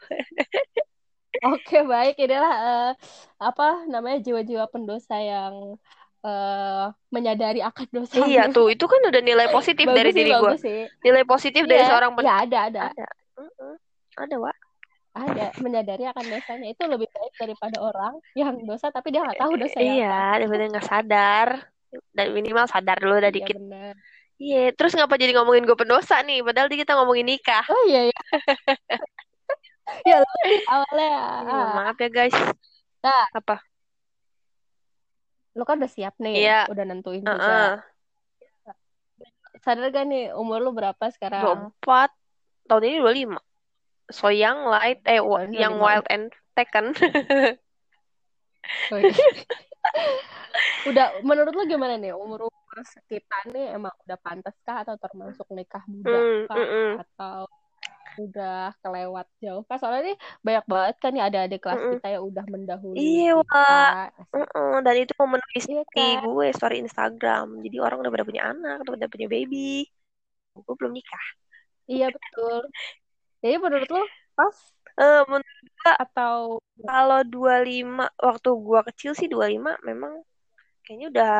Oke 1.52 1.84
baik, 1.84 2.16
inilah 2.16 2.54
eh, 2.64 2.90
apa 3.44 3.84
namanya 3.92 4.24
jiwa-jiwa 4.24 4.64
pendosa 4.72 5.20
yang 5.20 5.76
eh, 6.20 6.84
menyadari 7.08 7.60
akan 7.64 7.86
dosa. 7.90 8.20
Iya 8.24 8.48
tuh, 8.52 8.68
itu 8.72 8.84
kan 8.84 9.00
udah 9.08 9.22
nilai 9.24 9.48
positif 9.48 9.84
bagus 9.88 9.98
dari 9.98 10.10
sih, 10.12 10.18
diri 10.20 10.30
gue. 10.36 10.52
Nilai 11.02 11.24
positif 11.24 11.62
dari 11.64 11.82
Iya, 11.82 11.88
seorang 11.88 12.10
ya 12.20 12.34
ada 12.44 12.58
ada. 12.68 12.80
Ada. 12.92 13.06
Mm-mm. 13.40 13.74
Ada, 14.20 14.36
Wak. 14.36 14.56
ada 15.10 15.46
menyadari 15.58 16.06
akan 16.06 16.22
dosanya 16.22 16.70
itu 16.70 16.82
lebih 16.86 17.10
baik 17.10 17.34
daripada 17.34 17.82
orang 17.82 18.14
yang 18.38 18.54
dosa 18.62 18.94
tapi 18.94 19.10
dia 19.10 19.26
nggak 19.26 19.42
tahu 19.42 19.58
dosanya 19.58 19.90
Iya, 19.98 20.18
daripada 20.38 20.64
nggak 20.70 20.86
sadar. 20.86 21.48
Dan 22.14 22.26
minimal 22.30 22.70
sadar 22.70 22.96
dulu 23.02 23.18
udah 23.18 23.32
Iya, 23.34 23.38
dikit. 23.42 23.56
benar. 23.58 23.94
Iya, 24.40 24.72
terus 24.72 24.94
ngapa 24.94 25.18
jadi 25.18 25.34
ngomongin 25.36 25.66
gue 25.66 25.74
pendosa 25.76 26.22
nih? 26.22 26.40
Padahal 26.46 26.70
kita 26.70 26.94
ngomongin 26.96 27.26
nikah. 27.26 27.66
oh 27.68 27.82
iya 27.90 28.08
ya 28.10 28.18
ya 30.06 30.18
awalnya 30.70 31.10
Iya, 31.44 31.50
ah, 31.50 31.68
maaf 31.82 31.96
ya 31.98 32.08
guys. 32.08 32.36
Nah. 33.02 33.24
Apa? 33.34 33.58
Lu 35.52 35.62
kan 35.66 35.82
udah 35.82 35.90
siap 35.90 36.14
nih 36.22 36.46
Iya. 36.46 36.60
udah 36.70 36.84
nentuin 36.86 37.22
Heeh. 37.26 37.36
juga 37.36 37.58
sadar 39.60 39.90
gak 39.90 40.06
nih 40.06 40.32
umur 40.32 40.62
lu 40.62 40.70
berapa 40.72 41.04
sekarang 41.10 41.68
24 41.74 42.10
tahun 42.70 42.82
ini 42.86 42.96
25 43.02 43.36
so 44.08 44.30
young 44.30 44.64
light 44.64 45.02
eh 45.04 45.18
Tahun 45.18 45.50
yang 45.52 45.74
25. 45.76 45.84
wild 45.84 46.06
and 46.08 46.26
taken 46.54 46.94
Wih. 48.90 49.10
udah 50.90 51.20
menurut 51.26 51.52
lu 51.52 51.64
gimana 51.66 51.98
nih 51.98 52.14
umur 52.14 52.46
umur 52.48 52.76
kita 53.04 53.38
nih 53.50 53.74
emang 53.76 53.92
udah 54.06 54.18
pantas 54.22 54.54
kah 54.62 54.86
atau 54.86 54.94
termasuk 54.96 55.44
nikah 55.50 55.82
muda 55.90 56.14
Hmm, 56.14 56.46
kah 56.46 56.56
mm, 56.56 56.68
mm. 56.70 56.92
atau 57.02 57.40
udah 58.18 58.74
kelewat 58.82 59.26
jauh. 59.42 59.62
Kah 59.68 59.76
soalnya 59.78 60.12
nih 60.12 60.16
banyak 60.42 60.64
banget 60.66 60.94
kan 61.02 61.10
nih 61.14 61.24
ada 61.26 61.38
adik 61.46 61.60
kelas 61.62 61.78
Mm, 61.78 61.86
mm. 61.86 61.92
kita 61.98 62.08
yang 62.14 62.24
udah 62.26 62.44
mendahului 62.50 62.96
Iya. 62.98 63.32
Asik. 63.38 64.10
Mm-mm, 64.34 64.72
dan 64.82 64.94
itu 64.98 65.12
memenuhi 65.20 65.58
iya 65.58 65.62
story 65.62 65.84
kan 65.94 66.20
gue 66.26 66.46
story 66.56 66.76
Instagram. 66.82 67.46
Jadi 67.64 67.76
orang 67.78 67.98
udah 68.02 68.12
pada 68.14 68.24
punya 68.26 68.42
anak 68.50 68.76
udah 68.82 68.92
pada 68.98 69.08
punya 69.10 69.28
baby. 69.30 69.86
Gue 70.56 70.74
belum 70.78 70.92
nikah. 70.94 71.26
Iya 71.86 72.06
betul. 72.10 72.70
Jadi 73.42 73.54
menurut 73.56 73.88
lu 73.90 74.02
pas? 74.34 74.56
Eh 75.00 75.22
menurut 75.28 75.66
gue 75.70 75.92
atau 75.96 76.36
kalau 76.84 77.20
25 77.24 78.08
waktu 78.20 78.50
gue 78.52 78.80
kecil 78.92 79.12
sih 79.16 79.28
25 79.28 79.80
memang 79.84 80.12
kayaknya 80.84 81.06
udah 81.12 81.36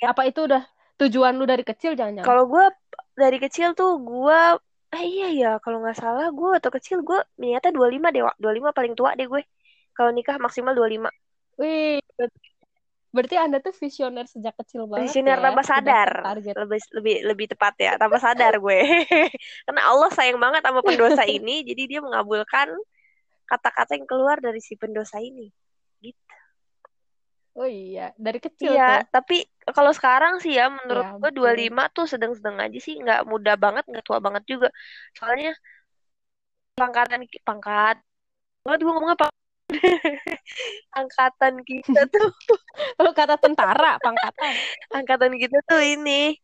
ya 0.00 0.06
apa 0.14 0.22
itu 0.30 0.46
udah 0.48 0.62
tujuan 0.98 1.34
lu 1.38 1.44
dari 1.46 1.62
kecil 1.62 1.94
jangan-jangan? 1.94 2.26
Kalau 2.26 2.44
gue 2.50 2.64
dari 3.18 3.38
kecil 3.38 3.74
tuh 3.74 3.98
gue 4.02 4.40
eh 4.88 5.04
iya 5.04 5.28
ya 5.36 5.50
kalau 5.60 5.84
nggak 5.84 6.00
salah 6.00 6.32
gue 6.32 6.48
waktu 6.48 6.70
kecil 6.80 7.04
gue 7.04 7.20
niatnya 7.36 7.72
25 7.76 8.08
deh 8.08 8.22
Wak. 8.24 8.36
25 8.40 8.72
paling 8.72 8.94
tua 8.96 9.12
deh 9.18 9.28
gue. 9.28 9.42
Kalau 9.92 10.10
nikah 10.14 10.40
maksimal 10.40 10.72
25 10.72 11.10
wih 11.58 11.98
berarti, 13.08 13.40
anda 13.40 13.58
tuh 13.58 13.72
visioner 13.72 14.28
sejak 14.28 14.52
kecil 14.62 14.84
banget 14.84 15.08
Visioner 15.10 15.40
ya 15.40 15.44
tanpa 15.48 15.62
sadar. 15.64 16.10
target. 16.22 16.54
Lebih 16.60 16.80
lebih 16.92 17.16
lebih 17.24 17.46
tepat 17.56 17.74
ya 17.80 17.92
tanpa 17.96 18.20
sadar 18.20 18.60
gue. 18.60 18.78
Karena 19.66 19.82
Allah 19.88 20.12
sayang 20.12 20.38
banget 20.38 20.60
sama 20.62 20.84
pendosa 20.84 21.24
ini 21.40 21.64
jadi 21.64 21.82
dia 21.88 22.00
mengabulkan 22.04 22.68
kata-kata 23.48 23.96
yang 23.96 24.06
keluar 24.06 24.36
dari 24.38 24.60
si 24.60 24.76
pendosa 24.76 25.18
ini. 25.24 25.48
Gitu. 26.04 26.20
Oh 27.58 27.66
iya 27.66 28.14
dari 28.14 28.38
kecil 28.38 28.70
iya 28.70 29.02
tuh 29.02 29.18
tapi 29.18 29.42
kalau 29.76 29.92
sekarang 29.98 30.34
sih 30.42 30.52
ya 30.58 30.70
menurut 30.72 31.06
ya 31.06 31.18
gue 31.20 31.30
ampun. 31.30 31.32
25 31.34 31.94
tuh 31.96 32.06
sedang-sedang 32.12 32.56
aja 32.64 32.78
sih 32.86 32.94
nggak 33.02 33.20
muda 33.30 33.52
banget 33.64 33.84
nggak 33.90 34.04
tua 34.06 34.18
banget 34.26 34.42
juga. 34.48 34.68
Soalnya 35.18 35.52
pangkatan 36.78 37.20
pangkat 37.48 37.96
banget 38.64 38.80
gue 38.84 38.92
ngomong 38.94 39.12
apa 39.16 39.26
angkatan 41.00 41.54
kita 41.68 42.00
tuh. 42.12 42.30
Lu 43.02 43.10
kata 43.18 43.34
tentara 43.40 43.98
pangkatan. 44.04 44.54
Angkatan 44.94 45.32
kita 45.42 45.58
tuh 45.68 45.80
ini 45.82 46.36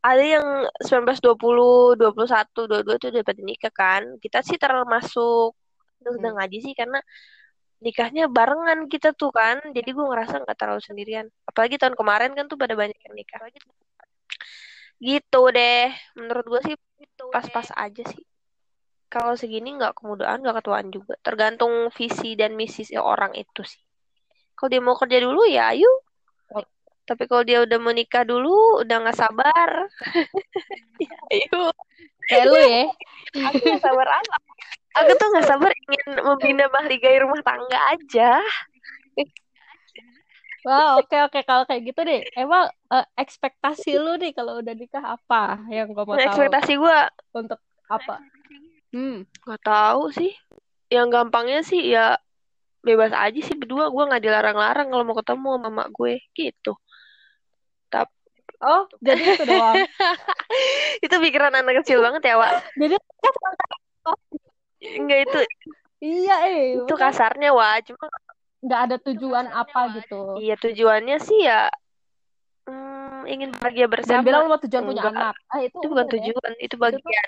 ada 0.00 0.24
yang 0.24 0.46
19 0.80 1.20
20 1.20 2.00
21 2.00 2.48
22 2.68 3.00
tuh 3.02 3.08
udah 3.12 3.24
pada 3.26 3.42
nikah 3.44 3.72
kan. 3.74 4.02
Kita 4.22 4.38
sih 4.46 4.56
termasuk 4.60 5.52
sedang 6.00 6.36
Hmm. 6.36 6.42
aja 6.44 6.56
sih 6.64 6.72
karena 6.72 6.98
nikahnya 7.80 8.28
barengan 8.28 8.86
kita 8.86 9.16
tuh 9.16 9.32
kan. 9.32 9.60
Jadi 9.72 9.90
gue 9.90 10.04
ngerasa 10.04 10.44
nggak 10.44 10.56
terlalu 10.56 10.80
sendirian. 10.84 11.26
Apalagi 11.48 11.80
tahun 11.80 11.96
kemarin 11.96 12.32
kan 12.36 12.46
tuh 12.46 12.60
pada 12.60 12.76
banyak 12.76 12.96
yang 12.96 13.14
nikah. 13.16 13.40
Gitu 15.00 15.40
deh. 15.50 15.88
Menurut 16.16 16.44
gue 16.46 16.60
sih 16.72 16.76
pas-pas 17.32 17.68
aja 17.74 18.04
sih. 18.04 18.24
Kalau 19.10 19.34
segini 19.34 19.74
nggak 19.74 19.98
kemudaan 19.98 20.44
nggak 20.44 20.62
ketuaan 20.62 20.92
juga. 20.92 21.16
Tergantung 21.24 21.90
visi 21.90 22.38
dan 22.38 22.54
misi 22.54 22.86
si 22.86 22.94
orang 22.94 23.34
itu 23.34 23.64
sih. 23.66 23.82
Kalau 24.54 24.68
dia 24.70 24.80
mau 24.84 24.94
kerja 24.94 25.18
dulu 25.18 25.48
ya 25.48 25.72
ayo. 25.74 25.90
Tapi 27.08 27.26
kalau 27.26 27.42
dia 27.42 27.58
udah 27.66 27.78
mau 27.82 27.90
nikah 27.90 28.22
dulu 28.22 28.86
udah 28.86 28.96
nggak 29.02 29.18
sabar. 29.18 29.70
Ya 31.00 31.16
ayo. 31.32 31.72
Kayak 32.28 32.44
lu 32.52 32.58
ya. 32.60 32.84
Aku 33.50 33.72
sabar 33.80 34.20
apa 34.20 34.36
aku 34.92 35.10
tuh 35.14 35.26
nggak 35.30 35.46
sabar 35.46 35.70
ingin 35.70 36.08
membina 36.20 36.64
mahligai 36.68 37.22
rumah 37.22 37.40
tangga 37.42 37.78
aja 37.90 38.40
Wah, 40.60 41.00
oke 41.00 41.16
oke 41.24 41.40
kalau 41.48 41.64
kayak 41.64 41.88
gitu 41.88 42.04
deh. 42.04 42.20
Emang 42.36 42.68
eh, 42.92 43.06
ekspektasi 43.16 43.96
lu 43.96 44.20
nih 44.20 44.36
kalau 44.36 44.60
udah 44.60 44.76
nikah 44.76 45.16
apa 45.16 45.56
yang 45.72 45.88
gue 45.88 46.04
mau 46.04 46.12
Nah, 46.12 46.20
tahu 46.20 46.28
ekspektasi 46.28 46.72
gue 46.76 46.98
untuk 47.32 47.60
apa? 47.88 48.20
Hmm. 48.92 49.24
nggak 49.46 49.62
tahu 49.62 50.10
sih 50.10 50.34
yang 50.90 51.08
gampangnya 51.08 51.62
sih 51.62 51.80
ya 51.80 52.18
bebas 52.82 53.14
aja 53.14 53.38
sih 53.38 53.54
berdua 53.54 53.86
gue 53.88 54.02
nggak 54.04 54.20
dilarang-larang 54.20 54.90
kalau 54.90 55.04
mau 55.06 55.14
ketemu 55.14 55.48
sama 55.56 55.70
mama 55.70 55.84
gue 55.88 56.18
gitu 56.34 56.74
tapi 57.88 58.10
Oh, 58.60 58.84
jadi 59.00 59.22
itu 59.24 59.48
doang. 59.48 59.72
itu 61.06 61.14
pikiran 61.16 61.56
anak 61.56 61.80
kecil 61.80 62.04
banget 62.04 62.28
ya 62.28 62.36
Wak 62.36 62.52
Jadi 62.76 63.00
enggak 64.80 65.20
itu 65.28 65.40
iya 66.00 66.34
eh, 66.48 66.80
itu 66.80 66.94
kasarnya 66.96 67.52
Wak 67.52 67.92
cuma 67.92 68.06
nggak 68.60 68.80
ada 68.88 68.96
tujuan 69.00 69.46
apa 69.48 69.80
gitu. 69.96 70.36
iya 70.40 70.54
tujuannya 70.56 71.16
sih 71.20 71.48
ya 71.48 71.68
hmm, 72.68 73.24
ingin 73.24 73.50
bahagia 73.56 73.88
Dan 73.88 73.92
bersama 73.92 74.20
bilang 74.24 74.42
lu 74.44 74.50
mau 74.52 74.60
tujuan 74.60 74.82
punya 74.84 75.02
enggak 75.08 75.16
anak. 75.16 75.36
Ah, 75.48 75.60
itu 75.64 75.76
itu 75.76 75.86
bukan 75.88 76.06
ya. 76.06 76.12
tujuan 76.16 76.52
itu 76.56 76.64
Itu 76.64 76.76
bagian 76.76 77.26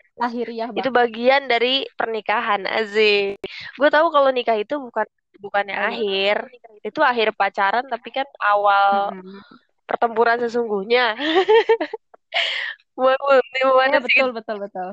itu 0.73 0.89
banget. 0.89 0.93
bagian 0.93 1.43
dari 1.49 1.75
pernikahan 1.97 2.63
Aziz 2.69 3.37
gue 3.77 3.89
tahu 3.93 4.07
kalau 4.13 4.29
nikah 4.33 4.57
itu 4.57 4.77
bukan 4.77 5.07
bukannya 5.41 5.75
iya. 5.75 5.89
akhir 5.89 6.37
itu 6.85 7.01
akhir 7.01 7.29
pacaran 7.35 7.85
tapi 7.89 8.09
kan 8.13 8.29
awal 8.41 9.11
Mm-mm. 9.17 9.41
pertempuran 9.89 10.39
sesungguhnya 10.41 11.17
Waduh, 12.93 13.41
ini 13.41 13.61
Iya 13.65 13.73
mana 13.73 13.97
sih 14.05 14.21
betul 14.21 14.31
betul 14.37 14.57
betul. 14.61 14.89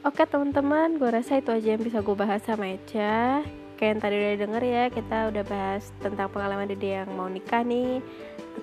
Oke 0.00 0.24
teman-teman, 0.24 0.96
gue 0.96 1.12
rasa 1.12 1.44
itu 1.44 1.52
aja 1.52 1.76
yang 1.76 1.84
bisa 1.84 2.00
gue 2.00 2.16
bahas 2.16 2.40
sama 2.40 2.72
Eca. 2.72 3.44
Kayak 3.76 3.90
yang 3.92 4.00
tadi 4.00 4.14
udah 4.16 4.36
denger 4.40 4.62
ya, 4.64 4.84
kita 4.88 5.18
udah 5.28 5.44
bahas 5.44 5.92
tentang 6.00 6.32
pengalaman 6.32 6.72
dia 6.72 7.04
yang 7.04 7.12
mau 7.20 7.28
nikah 7.28 7.60
nih 7.60 8.00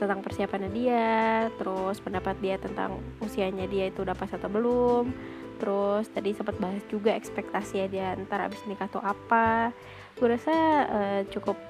Tentang 0.02 0.26
persiapannya 0.26 0.74
dia, 0.74 1.46
terus 1.62 2.02
pendapat 2.02 2.42
dia 2.42 2.58
tentang 2.58 2.98
usianya 3.22 3.70
dia 3.70 3.86
itu 3.86 4.02
udah 4.02 4.18
pas 4.18 4.34
atau 4.34 4.50
belum 4.50 5.14
Terus 5.62 6.10
tadi 6.10 6.34
sempat 6.34 6.58
bahas 6.58 6.82
juga 6.90 7.14
ekspektasinya 7.14 7.86
dia 7.86 8.18
ntar 8.26 8.42
abis 8.42 8.66
nikah 8.66 8.90
tuh 8.90 9.06
apa. 9.06 9.70
Gue 10.18 10.34
rasa 10.34 10.58
eh, 10.90 11.22
cukup 11.30 11.62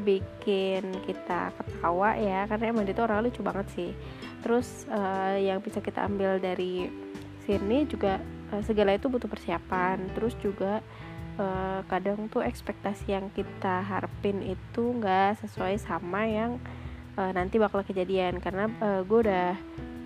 bikin 0.00 0.84
kita 1.08 1.56
ketawa 1.56 2.12
ya 2.16 2.44
Karena 2.48 2.68
emang 2.72 2.88
dia 2.88 2.96
tuh 2.96 3.04
orang 3.04 3.28
lucu 3.28 3.44
banget 3.44 3.68
sih. 3.76 3.92
Terus 4.40 4.88
eh, 4.88 5.44
yang 5.44 5.60
bisa 5.60 5.84
kita 5.84 6.08
ambil 6.08 6.40
dari 6.40 6.88
sini 7.44 7.84
juga 7.84 8.39
eh, 8.52 8.62
segala 8.66 8.94
itu 8.94 9.06
butuh 9.06 9.30
persiapan. 9.30 10.10
Terus 10.14 10.34
juga 10.42 10.82
eh, 11.38 11.80
kadang 11.86 12.26
tuh 12.28 12.42
ekspektasi 12.44 13.14
yang 13.14 13.30
kita 13.32 13.82
harapin 13.86 14.42
itu 14.44 14.82
nggak 15.00 15.40
sesuai 15.46 15.78
sama 15.80 16.26
yang 16.26 16.58
eh, 17.18 17.32
nanti 17.34 17.56
bakal 17.56 17.82
kejadian. 17.86 18.38
Karena 18.42 18.68
gue 19.06 19.18
udah 19.26 19.54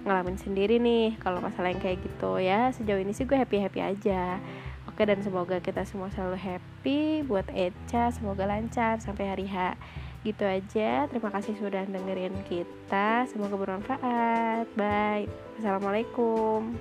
ngalamin 0.04 0.36
sendiri 0.36 0.76
nih 0.76 1.16
kalau 1.18 1.40
masalah 1.40 1.72
yang 1.72 1.80
kayak 1.80 2.04
gitu. 2.04 2.36
Ya 2.38 2.70
sejauh 2.76 3.00
ini 3.00 3.16
sih 3.16 3.24
gue 3.24 3.36
happy 3.36 3.60
happy 3.60 3.80
aja. 3.80 4.38
Oke 4.84 5.08
dan 5.08 5.24
semoga 5.24 5.58
kita 5.58 5.82
semua 5.88 6.12
selalu 6.12 6.38
happy. 6.38 7.24
Buat 7.24 7.50
Eca 7.50 8.12
semoga 8.12 8.44
lancar 8.44 9.00
sampai 9.00 9.26
hari 9.26 9.46
H. 9.48 9.74
Gitu 10.24 10.44
aja. 10.44 11.04
Terima 11.08 11.28
kasih 11.32 11.56
sudah 11.56 11.84
dengerin 11.88 12.36
kita. 12.48 13.28
Semoga 13.28 13.56
bermanfaat. 13.60 14.68
Bye. 14.76 15.28
Assalamualaikum 15.60 16.76